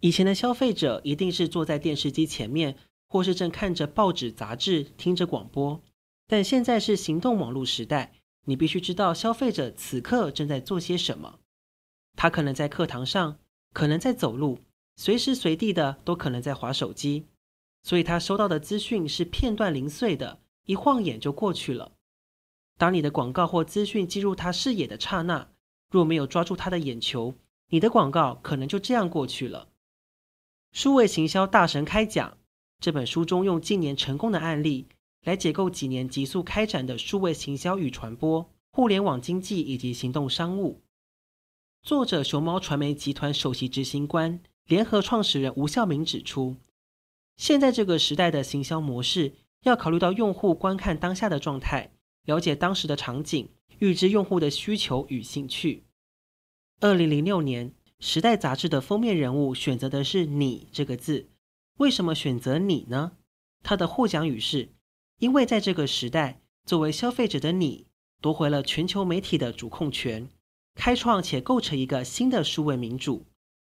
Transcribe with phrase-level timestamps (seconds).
[0.00, 2.76] 以前的消费者一定是坐在电视机前面，
[3.08, 5.82] 或是正看着报纸、杂志，听着广播。
[6.28, 8.12] 但现在是行动网络时代，
[8.44, 11.40] 你必须知道消费者此刻正在做些什么。
[12.14, 13.38] 他可能在课堂上，
[13.72, 14.60] 可能在走路，
[14.94, 17.26] 随时随地的都可能在滑手机。
[17.86, 21.92] 所以他收到的资讯是片段零碎的，一晃眼就过去了。
[22.76, 25.52] 当你的广告或资讯进入他视野的刹那，
[25.88, 27.36] 若没有抓住他的眼球，
[27.68, 29.68] 你的广告可能就这样过去了。
[30.72, 32.36] 数位行销大神开讲
[32.80, 34.88] 这本书中，用近年成功的案例
[35.22, 40.82] 来解构几年急速开展的数位行销与传播、互联网经济以及行动商务。
[41.84, 46.56] 作者熊猫传媒集团首席执行官、联合创始人吴孝明指出，
[47.36, 51.92] 现在这个时代的行销模式要考虑到用户观看当下的状态，
[52.24, 55.84] 了解当时的场景，预知用户的需求与兴趣。
[56.80, 57.72] 二零零六年。
[58.08, 61.30] 《时代》杂志的封面人物选择的是“你”这个字，
[61.78, 63.12] 为什么选择你呢？
[63.62, 64.68] 他的获奖语是
[65.18, 67.86] ：“因为在这个时代，作为消费者的你
[68.20, 70.28] 夺回了全球媒体的主控权，
[70.74, 73.24] 开创且构成一个新的数位民主。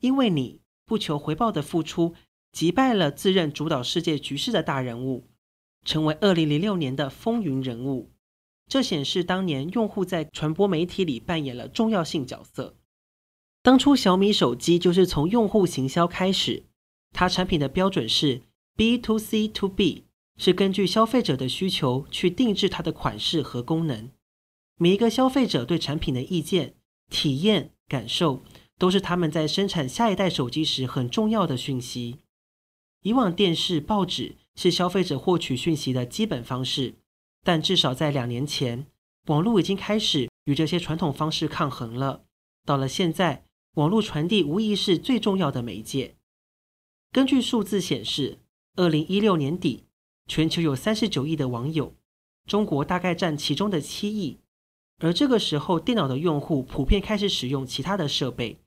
[0.00, 2.16] 因为你不求回报的付出，
[2.52, 5.28] 击败了自认主导世界局势的大人物，
[5.84, 8.10] 成为二零零六年的风云人物。
[8.68, 12.76] 这显示当年用户在传播媒体里扮演了重要性角色。”
[13.62, 16.64] 当初小米手机就是从用户行销开始，
[17.12, 18.42] 它产品的标准是
[18.76, 20.04] B to C to B，
[20.38, 24.10] 是根据消费者的需求去定制它的款式和功能。
[24.76, 26.74] 每一个消费者对产品的意见、
[27.10, 28.42] 体验、感受，
[28.78, 32.20] 都是他们在生产下一代手机时很重要的讯息。
[33.02, 36.96] 以往电视、报纸是消费者获取讯息的基本方式，
[37.42, 38.86] 但至少在两年前，
[39.26, 42.24] 网络已经开始与这些传统方式抗衡了。
[42.66, 43.44] 到了现在，
[43.74, 46.16] 网络传递无疑是最重要的媒介。
[47.10, 48.38] 根据数字显示，
[48.76, 49.84] 二零一六年底，
[50.26, 51.94] 全球有三十九亿的网友，
[52.46, 54.40] 中国大概占其中的七亿。
[54.98, 58.60] 而这个时候，电脑的用户普遍开始使用其他的设备，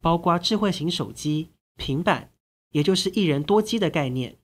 [0.00, 2.32] 包括智慧型手机、平板，
[2.72, 4.36] 也就是一人多机的概念。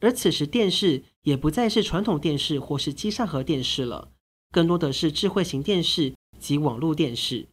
[0.00, 4.10] 而此时，电视也不再是传统电视或是机上盒电视了，
[4.50, 7.48] 更多的是智慧型电视及网络电视。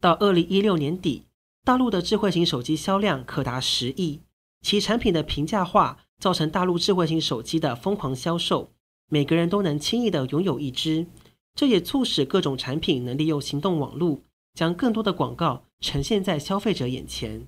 [0.00, 1.24] 到二零一六年底，
[1.64, 4.20] 大陆的智慧型手机销量可达十亿，
[4.60, 8.72] 其产品的平价化造成大陆智慧型手机的疯狂销售，
[9.08, 11.06] 每个人都能轻易的拥有一只。
[11.54, 14.22] 这也促使各种产品能利用行动网络，
[14.54, 17.46] 将更多的广告呈现在消费者眼前。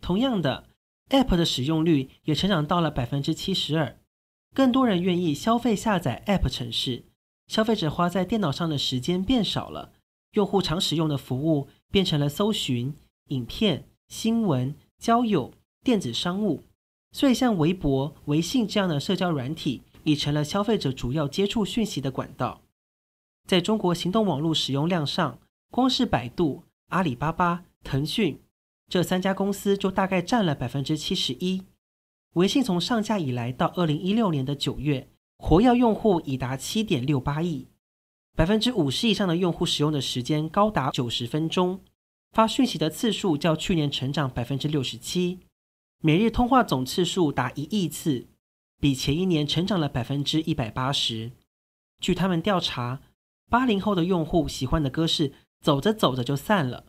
[0.00, 0.68] 同样的
[1.12, 3.96] ，App 的使用率也成长到了百分之七十二，
[4.52, 7.04] 更多人愿意消费下载 App 城市，
[7.46, 9.92] 消费者花在电脑上的时间变少了。
[10.32, 12.94] 用户常使用的服务变成了搜寻、
[13.28, 15.52] 影片、新闻、交友、
[15.84, 16.62] 电子商务，
[17.12, 22.62] 所以像微博、微信这样的社交软体已成了消费者主要接触讯息的管道。
[23.46, 25.38] 在中国行动网络使用量上，
[25.70, 28.40] 光是百度、阿里巴巴、腾讯
[28.92, 31.62] 这三家公司就大概占了百分之七十一。
[32.34, 35.08] 微信从上架以来到二零一六年的九月，
[35.38, 37.68] 活跃用户已达七点六八亿。
[38.36, 41.80] 百分之五十以上的用户使用的时间高达九十分钟，
[42.32, 45.38] 发讯息的次数较去年成长百分之六十七，
[46.02, 48.26] 每日通话总次数达一亿次，
[48.78, 51.32] 比前一年成长了百分之一百八十。
[51.98, 53.00] 据他们调查，
[53.48, 55.32] 八零后的用户喜欢的歌是
[55.62, 56.84] 走着走着就散了，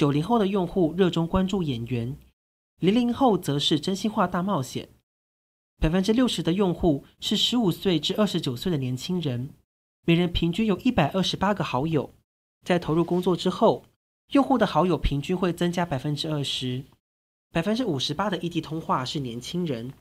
[0.00, 2.16] 九零后的用户热衷关注演员，
[2.78, 4.88] 零零后则是真心话大冒险。
[5.78, 9.50] 百分之六十的用户是十五岁至二十九岁的年轻人。
[10.06, 12.14] 每人平均有一百二十八个好友，
[12.64, 13.84] 在投入工作之后，
[14.32, 16.82] 用户的好友平均会增加百分之二十。
[17.52, 19.92] 百分之五十八的异地通话是年轻人，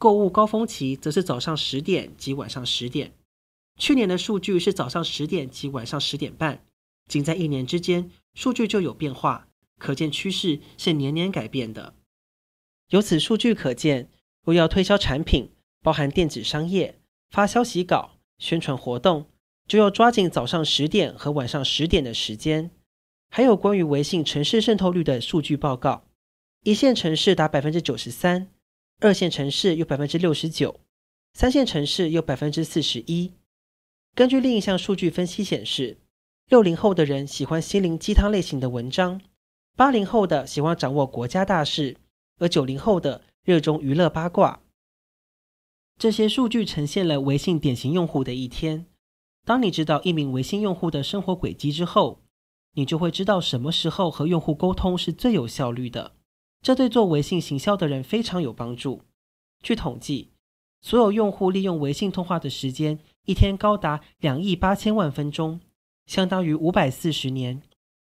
[0.00, 3.12] 购物高峰期则是早上十点及晚上十点。
[3.78, 6.64] 去年的数据是早上十点及晚上十点半，
[7.08, 9.48] 仅在一年之间，数据就有变化，
[9.78, 11.94] 可见趋势是年年改变的。
[12.90, 14.08] 由此数据可见，
[14.44, 15.50] 若要推销产品，
[15.82, 17.00] 包含电子商业、
[17.30, 19.26] 发消息稿、宣传活动。
[19.66, 22.70] 就要抓紧早上十点和晚上十点的时间。
[23.30, 26.06] 还有关于微信城市渗透率的数据报告，
[26.62, 28.48] 一线城市达百分之九十三，
[29.00, 30.78] 二线城市有百分之六十九，
[31.32, 33.32] 三线城市有百分之四十一。
[34.14, 35.98] 根据另一项数据分析显示，
[36.48, 39.20] 六零后的人喜欢心灵鸡汤类型的文章，
[39.74, 41.96] 八零后的喜欢掌握国家大事，
[42.38, 44.60] 而九零后的热衷娱乐八卦。
[45.98, 48.86] 这些数据呈现了微信典型用户的一天。
[49.44, 52.22] 当你知道一名微信用户的生活轨迹之后，
[52.74, 56.12] 你就会知道什么时候和用户沟通是最有效率的。
[56.62, 59.02] 这对做微信行销的人非常有帮助。
[59.64, 60.30] 据统计，
[60.80, 65.58] 所有用户利用微信通话的时间一天高达两亿八千万分钟，
[66.06, 67.62] 相当于五百四十年。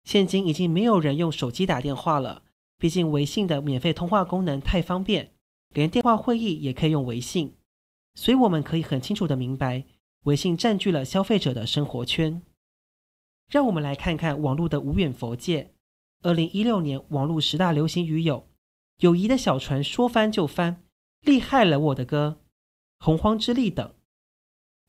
[0.04, 2.44] 现今已经没有人用手机打电话了，
[2.78, 5.32] 毕竟微信的免费通话功能太方便，
[5.74, 7.56] 连电话会议也可以用微信。
[8.16, 9.84] 所以我们可以很清楚的明白，
[10.24, 12.42] 微信占据了消费者的生活圈。
[13.50, 15.72] 让我们来看看网络的无远佛界。
[16.24, 18.48] 二零一六年，网络十大流行语有
[19.00, 20.84] ：“友谊的小船说翻就翻
[21.22, 22.42] ”，“厉害了我的哥
[23.00, 23.94] ”，“洪荒之力”等。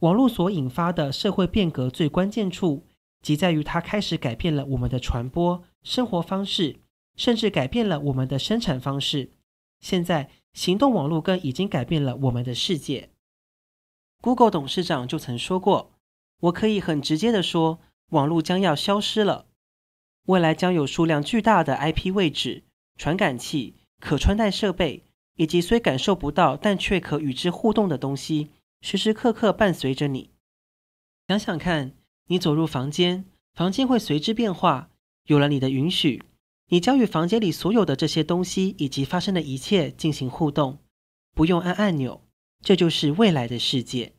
[0.01, 2.88] 网络所引发的社会变革最关键处，
[3.23, 6.81] 即在于它开始改变了我们的传播、生活方式，
[7.17, 9.33] 甚至改变了我们的生产方式。
[9.81, 13.11] 现在，行动网络更已经改变了我们的世界。
[14.21, 15.93] Google 董事长就曾说过
[16.41, 17.81] ：“我可以很直接的说。”
[18.11, 19.49] 网络将要消失了，
[20.25, 22.65] 未来将有数量巨大的 IP 位置、
[22.97, 25.05] 传感器、可穿戴设备，
[25.35, 28.49] 以及虽感受不到但却可与之互动的东西，
[28.81, 30.31] 时时刻刻伴随着你。
[31.27, 31.98] 想想看，
[32.29, 34.91] 你走入房间，房间会随之变化。
[35.27, 36.23] 有了你的允许，
[36.69, 40.79] 你将与房间里所有的这些东西以及发生的一切进行互动，
[41.35, 42.23] 不用按按钮。
[42.63, 44.15] 这就是未来的世界。